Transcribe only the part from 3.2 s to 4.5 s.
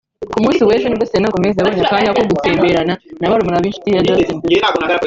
barumuna b’inshuti ye Justin